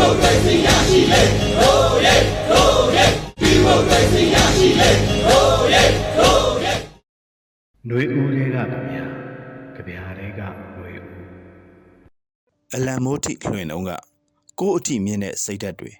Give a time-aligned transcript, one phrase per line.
[0.04, 1.22] ိုကရေစီရရှိလေ
[1.58, 2.16] ဟိုးရဲ
[2.48, 3.06] ဟိုးရဲ
[3.40, 4.90] ဒီမိုကရေစီရရှိလေ
[5.26, 5.82] ဟိုးရဲ
[6.16, 6.74] ဟိုးရဲ
[7.86, 9.04] ຫນွေဦးတွေကကြဗျာ
[9.74, 11.06] ကြဗျာတွေကຫນွေဦး
[12.74, 13.90] အလံမိုးထိလွှင့်တော့က
[14.60, 15.92] ကိုယ့်အထိမြင့်တဲ့စိတ်ဓာတ်တွေ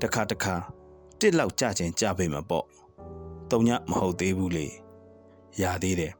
[0.00, 0.54] တစ်ခါတစ်ခါ
[1.20, 2.66] တစ်လောက်ကြခြင်းကြပေမှာပေါ့
[3.50, 4.66] တုံညမဟုတ်သေးဘူးလေ
[5.62, 6.12] ရသေးတယ်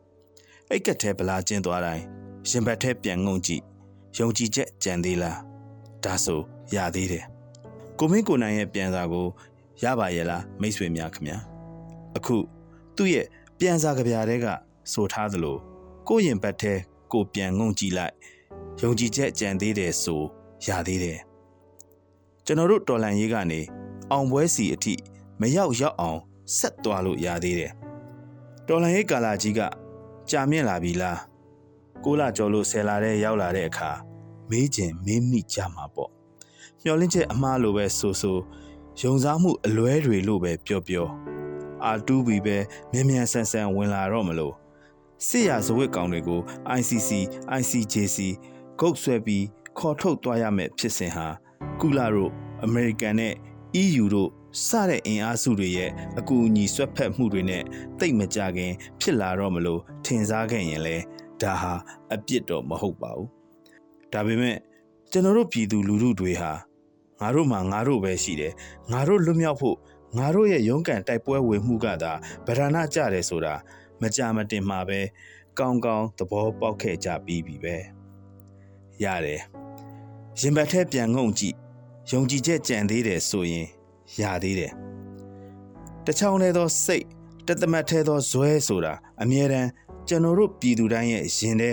[0.71, 2.05] အိတ်ကက်ထဲဗလာကျင်းသွားတိုင်း
[2.49, 3.63] ရင်ဘတ်ထဲပြန်ငုံကြည့်
[4.19, 5.39] ယုံကြည်ချက်ကြံသေးလား
[6.05, 6.41] ဒါဆို
[6.76, 7.26] ရသေးတယ်
[8.00, 9.28] ကိုမင်းကိုနိုင်ရဲ့ပြန်စာကို
[9.84, 11.38] ရပါရဲ့လားမိတ်ဆွေများခင်ဗျာ
[12.18, 12.38] အခု
[12.96, 13.26] သူ့ရဲ့
[13.60, 14.48] ပြန်စာကြပြတဲ့က
[14.92, 15.58] ဆိုထားသလို
[16.08, 16.74] ကိုယ့်ရင်ဘတ်ထဲ
[17.14, 18.14] ကိုပြန်ငုံကြည့်လိုက်
[18.82, 20.22] ယုံကြည်ချက်ကြံသေးတယ်ဆို
[20.68, 21.20] ရသေးတယ်
[22.46, 23.60] ကျွန်တော်တို့တော်လန်ရေးကနေ
[24.12, 24.94] အောင်ပွဲစီအထိ
[25.40, 26.20] မရောက်ရောက်အောင်
[26.58, 27.72] ဆက်သွားလို့ရသေးတယ်
[28.68, 29.62] တော်လန်ရေးကာလာကြီးက
[30.30, 31.20] ကြာမြင့်လာပြီလား
[32.04, 33.92] ကိုလာကျော်လို့ဆယ်လာတဲ့ရောက်လာတဲ့အခါ
[34.50, 36.13] မေးကျင်မေးမိကြမှာပေါ့
[36.86, 38.38] မျောလင်းချက်အမှားလိုပဲဆိုဆို
[39.02, 41.08] ယုံစားမှုအလွဲတွေလို့ပဲပြောပြော
[41.86, 42.58] အာတူးဘီပဲ
[42.92, 44.54] မြန်မြန်ဆန်ဆန်ဝင်လာတော့မလို့
[45.28, 46.42] စစ်ရဇဝတ်ကောင်တွေကို
[46.80, 47.10] ICC
[47.60, 48.18] ICJC
[48.80, 49.46] ဂုတ်ဆွဲပြီး
[49.78, 51.28] ခေါ်ထုတ်သွားရမယ်ဖြစ်စဉ်ဟာ
[51.82, 52.32] ကုလာတို့
[52.64, 53.34] အမေရိကန်နဲ့
[53.82, 54.30] EU တို့
[54.68, 57.64] စတဲ့အင်အားစုတွေရဲ့အကူအညီဆွတ်ဖက်မှုတွေနဲ့
[58.00, 60.98] တိတ်မကြခင် ဖြစ်လာတော့မလို့ထင်စားခဲ့ရင်လဲ
[61.42, 61.74] ဒါဟာ
[62.14, 63.30] အပြစ်တော့မဟုတ်ပါဘူး
[64.14, 64.58] ဒါပေမဲ့
[65.12, 66.52] ကျွန်တော်တို့ပြည်သူလူထုတွေဟာ
[67.24, 68.54] ငါတို့မှာငါတို့ပဲရှိတယ်
[68.92, 69.78] ငါတို့လွတ်မြောက်ဖို့
[70.18, 72.14] ငါတို့ရဲ့ရုန်းကန်တိုက်ပွဲဝင်မှုကသာ
[72.46, 73.54] ဗရဏကြတယ်ဆိုတာ
[74.02, 75.00] မကြမတင်မှာပဲ
[75.60, 77.76] ကောင်းကောင်းသဘောပေါက်ခဲ့ကြပြီးပြီပဲ
[79.04, 79.42] ရတယ်
[80.40, 81.56] ရင်ဘတ်ထဲပြန်ငုံကြည့်
[82.12, 83.68] ယုံကြည်ချက်ကြံသေးတယ်ဆိုရင်
[84.22, 84.72] ရသေးတယ်
[86.06, 87.06] တချောင်းသေးသောစိတ်
[87.48, 89.70] တသမတ်သေးသောဇွဲဆိုတာအမြဲတမ်း
[90.08, 91.72] ကျွန်တော်တို့ပြည်သူတိုင်းရဲ့ရင်ထဲ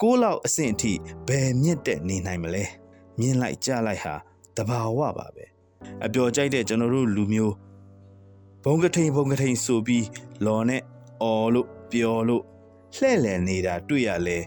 [0.00, 0.92] ကိုးလောက်အဆင့်အထိ
[1.28, 2.64] ဘယ်မြင့်တက်နေနိုင်မလဲ
[3.18, 4.14] မြင်လိုက်ကြလိုက်ဟာ
[4.58, 5.44] တဘာဝပါပဲ
[6.04, 7.54] အပျော်ကြိုက်တဲ့ကျွန်တော်တို့လူမျိုး
[8.64, 10.06] ဘုံကထိန်ဘုံကထိန်ဆိုပြီး
[10.46, 10.82] လော်နဲ့
[11.22, 12.44] အော်လို့ပျော်လို့
[12.96, 14.38] လှဲ့လည်နေတာတွေ့ရလဲ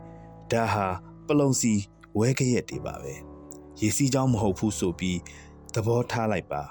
[0.51, 0.87] ဒါဟာ
[1.27, 1.73] ပလုံစီ
[2.17, 3.13] ဝဲကရက်တွေပါပဲ
[3.79, 5.19] ရေစီးကြောင်းမဟုတ်ဘူးဆိုပြီး
[5.73, 6.63] သဘောထားလိုက်ပါ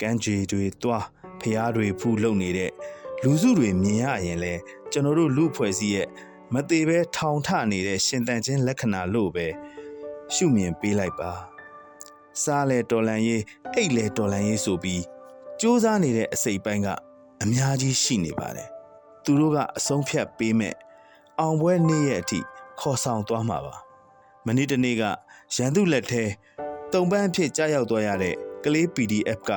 [0.00, 1.04] ကမ်းခြေတွေတွား
[1.40, 2.70] ဖျားတွေဖူးလုံနေတဲ့
[3.22, 4.54] လူစုတွေမြင်ရရင်လဲ
[4.92, 6.08] ကျွန်တော်တို့လူဖွဲ့စည်းရဲ့
[6.54, 9.46] မသေးပဲထောင်ထနေတဲ့ရှင်တန်ချင်းလက္ခဏာလို့ပဲ
[10.34, 11.51] ရှုမြင်ပေးလိုက်ပါ
[12.42, 13.42] စားလေတော်လန်ရေး
[13.74, 15.02] အိတ်လေတော်လန်ရေးဆိုပြီး
[15.60, 16.88] စူးစမ်းနေတဲ့အစိတ်ပိုင်းက
[17.42, 18.68] အများကြီးရှိနေပါတယ်
[19.24, 20.74] သူတို့ကအဆုံးဖြတ်ပေးမဲ့
[21.40, 22.40] အောင်ပွဲနေ့ရဲ့အထိ
[22.80, 23.74] ခေါ်ဆောင်သွားမှာပါ
[24.46, 25.02] မနေ့တနေ့က
[25.56, 26.24] ရန်သူလက်ထဲ
[26.92, 29.50] တုံပန်းအဖြစ်ကြားရောက်သွားရတဲ့ကလေး PDF က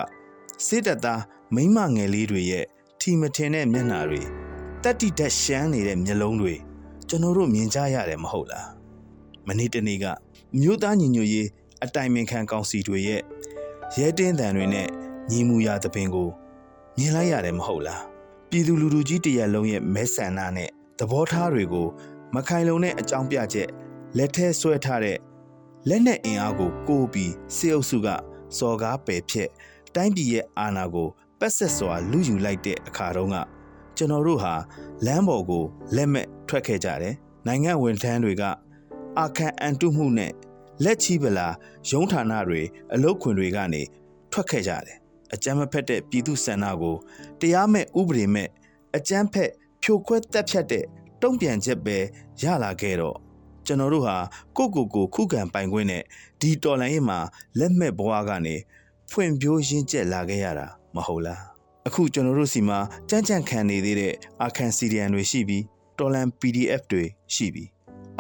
[0.67, 1.21] စစ်တပ်သား
[1.55, 2.65] မိမငယ်လေးတွေရဲ့
[2.99, 4.21] ထီမထင်တဲ့မျက်နှာတွေ
[4.83, 6.53] တက်တိတက်ရှမ်းနေတဲ့မျက်လုံးတွေ
[7.09, 8.69] ကျွန်တော်တို့မြင်ကြရတယ်မဟုတ်လား
[9.47, 10.05] မနေ့တနေ့က
[10.59, 11.47] မြို့သားညီညွတ်ရေး
[11.83, 13.21] အတိုင်ပင်ခံကောင်စီတွေရဲ့
[13.97, 14.87] ရဲတင်းတန်တွေနဲ့
[15.31, 16.29] ညီမူရာသပင်ကို
[16.97, 18.03] မြင်လိုက်ရတယ်မဟုတ်လား
[18.49, 20.69] ပြည်သူလူထုကြီးတရက်လုံးရဲ့မဲဆန္ဒနဲ့
[20.99, 21.87] သဘောထားတွေကို
[22.35, 23.69] မခိုင်လုံတဲ့အကြောင်းပြချက်
[24.17, 25.17] လက်ထဲဆွဲထားတဲ့
[25.89, 28.07] လက်နက်အင်အားကိုကိုးပြီးစေအုပ်စုက
[28.57, 29.49] စော်ကားပယ်ဖြက်
[29.95, 31.07] တိုင်းပြည်ရဲ့အာဏာကို
[31.39, 33.37] ပက်ဆက်စွာလူယူလိုက်တဲ့အခါတုန်းက
[33.97, 34.53] ကျွန်တော်တို့ဟာ
[35.05, 35.63] လမ်းပေါ်ကို
[35.95, 37.15] လက်မဲ့ထွက်ခဲ့ကြတယ်
[37.47, 38.43] နိုင်ငံဝန်ထမ်းတွေက
[39.19, 40.31] အာခံအန်တုမှုနဲ့
[40.83, 41.47] လက်ချီပလာ
[41.89, 42.61] ရုံးဌာနတွေ
[42.93, 43.81] အလုတ်ခွင်တွေကနေ
[44.31, 44.97] ထွက်ခဲ့ကြတယ်
[45.33, 46.95] အကြမ်းမဖက်တဲ့ပြည်သူစန္ဒကို
[47.39, 48.49] တရားမဲ့ဥပဒေမဲ့
[48.95, 49.51] အကြမ်းဖက်
[49.83, 50.85] ဖြိုခွဲတက်ဖြတ်တဲ့
[51.21, 51.97] တုံ့ပြန်ချက်ပဲ
[52.41, 53.17] ရလာခဲ့တော့
[53.65, 54.17] ကျွန်တော်တို့ဟာ
[54.57, 56.03] ကိုကိုကိုခုခံပိုင်ခွင့်နဲ့
[56.39, 57.19] ဒီတော်လိုင်းရင်မှာ
[57.59, 58.55] လက်မဲ့ဘဝကနေ
[59.11, 61.41] ဖွင့်ပြိုးရင်းကျက်လာခဲ့ရတာမဟုတ်လား
[61.87, 65.63] အခုကျွန်တော်တို့စီမှာကြမ်းကြမ်းခံနေသေးတဲ့အာခန်စီရီယန်တွေရှိပြီး
[65.99, 67.03] တော်လန် PDF တွေ
[67.35, 67.69] ရှိပြီး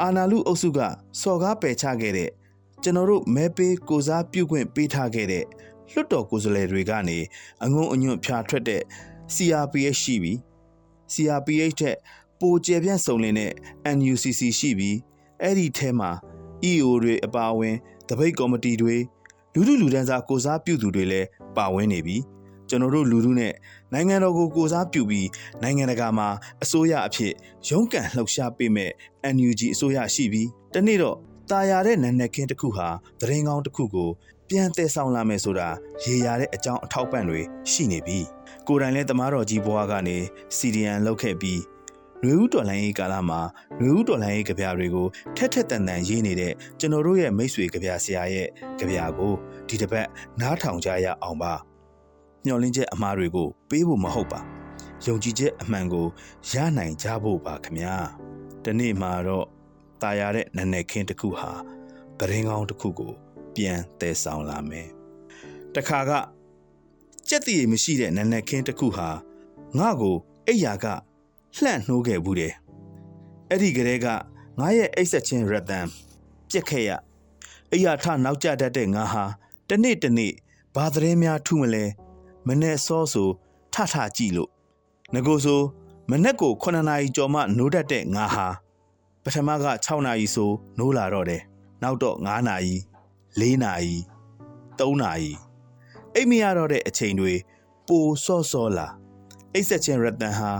[0.01, 0.79] အာနာလူအုပ်စုက
[1.21, 2.29] စော်ကားပယ်ချခဲ့တဲ့
[2.85, 5.45] ကျွန်တော်တို့မဲပေးကိုစားပြုခွင့်ပေးထားခဲ့တဲ့
[5.91, 7.17] လွတ်တော်ကိုယ်စားလှယ်တွေကနေ
[7.63, 8.81] အငုံအညွန့်ဖြာထွက်တဲ့
[9.35, 10.37] CRPH ရှိပြီး
[11.13, 11.97] CRPH ထက်
[12.39, 13.51] ပိုကျယ်ပြန့်စုံလင်တဲ့
[13.97, 14.97] NUCC ရှိပြီး
[15.41, 16.11] အဲ့ဒီထဲမှာ
[16.69, 17.75] EO တွေအပါအဝင်
[18.09, 18.95] တပိတ်ကော်မတီတွေ
[19.53, 21.27] လူလူလူဒန်းစားကိုစားပြုသူတွေလည်း
[21.57, 22.17] ပါဝင်နေပြီ
[22.69, 23.53] ကျွန်တော်တို့လူလူနဲ့
[23.93, 25.27] နိုင်ငံတော်ကိုကိုစားပြုပြီး
[25.61, 26.27] နိုင်ငံတကာမှာ
[26.63, 27.33] အစိုးရအဖြစ်
[27.69, 28.91] ရုန်းကန်လှုပ်ရှားပေးမဲ့
[29.35, 31.17] NUG အစိုးရရှိပြီးတနေ့တော့
[31.51, 32.87] တာယာတဲ့နန်းနယ်ခင်းတစ်ခုဟာ
[33.19, 34.09] သတင်းကောင်းတစ်ခုကို
[34.49, 35.69] ပြန်တည်ဆောင်လာမယ်ဆိုတာ
[36.03, 38.19] ရေရာတဲ့အကြောင်းအထောက်ပံ့တွေရှိနေပြီ
[38.67, 40.17] ကိုယ်တိုင်လည်းတမားတော်ကြီးဘွားကနေ
[40.55, 41.61] စီဒီယန်လောက်ခဲ့ပြီး
[42.23, 43.41] နှွေဦးတော်လိုင်းရေးကာလမှာ
[43.79, 45.07] နှွေဦးတော်လိုင်းရေးကြပြတွေကို
[45.37, 48.47] ထက်ထက်တန်တန်ရေးနေတဲ့ကျွန်တော်တို့ရဲ့မိတ်ဆွေကြပြဆရာရဲ့
[48.79, 49.33] ကြပြကို
[49.67, 50.07] ဒီတစ်ပတ်
[50.41, 51.53] နားထောင်ကြရအောင်ပါ
[52.45, 54.39] ညှော်လင်းချက်အမှားတွေကိုပေးဖို့မဟုတ်ပါ
[55.05, 56.07] ယုံကြည်ချက်အမှန်ကို
[56.51, 57.95] ရနိုင်ကြဖို့ပါခမညာ
[58.63, 59.45] ဒီနေ့မှာတော့
[60.02, 61.50] ตายရတဲ့နန်းနယ်ခင်းတစ်ခုဟာ
[62.18, 63.12] တရင်ကောင်းတစ်ခုကို
[63.54, 64.88] ပြန်တည်ဆောင်လာမယ်
[65.74, 66.12] တခါက
[67.28, 69.08] ကြက်တည်မရှိတဲ့နန်းနက်ခင်းတစ်ခုဟာ
[69.78, 70.16] ငါ့ကို
[70.46, 70.86] အိယာက
[71.56, 72.54] လှန့်နှိုးခဲ့ဘူးတယ်
[73.48, 74.06] အဲ့ဒီကလေးက
[74.58, 75.86] ငါရဲ့အိတ်ဆက်ချင်းရတန်
[76.50, 76.90] ပြက်ခဲ့ရ
[77.72, 79.24] အိယာထနောက်ကျတတ်တဲ့ငါဟာ
[79.68, 80.32] တနေ့တနေ့
[80.74, 81.84] ဘာသတင်းများထုမလဲ
[82.46, 83.28] မနဲ့စောဆို
[83.74, 84.50] ထထကြည့်လို့
[85.14, 85.62] ငကိုဆို
[86.10, 88.46] မနဲ့ကို9နာရီကျော်မှနိုးတတ်တဲ့ငါဟာ
[89.25, 91.41] ပထမက6နာရီဆိုနိုးလာတော့တယ်
[91.83, 92.75] နောက်တော့9နာရီ
[93.39, 93.95] 4နာရီ
[94.79, 95.31] 3နာရီ
[96.15, 97.33] အိမ်မရတော့တဲ့အချိန်တွေ
[97.87, 98.87] ပိုစော့စော့လာ
[99.53, 100.51] အိတ်ဆက်ချင်းရတန်ဟာ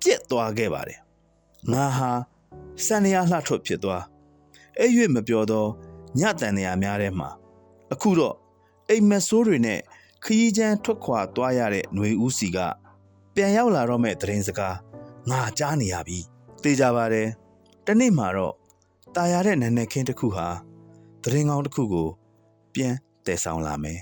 [0.00, 1.00] ပြက်သွားခဲ့ပါတယ်
[1.72, 2.10] ငါဟာ
[2.84, 4.04] စံရလှထွက်ဖြစ်သွား
[4.78, 5.70] အဲ့ရွေ့မပြောတော့
[6.18, 7.28] ညတန်နေရများထဲမှာ
[7.92, 8.36] အခုတော့
[8.88, 9.80] အိမ်မက်ဆိုးတွေနဲ့
[10.24, 12.58] ခရီးချမ်းထွက်ခွာသွားရတဲ့ຫນွေဦးစီက
[13.34, 14.76] ပြန်ရောက်လာတော့မဲ့သတင်းစကား
[15.30, 16.18] ငါကြားနေရပြီ
[16.62, 17.28] သိကြပါတယ်
[17.85, 18.55] တနေ့မှာတော့
[19.15, 20.47] ตายရတဲ့နန်းနယ်ခင်းတစ်ခုဟာ
[21.23, 22.07] သတင်းကောင်းတစ်ခုကို
[22.73, 22.95] ပြန်
[23.25, 23.99] တည်ဆောင်လာမယ်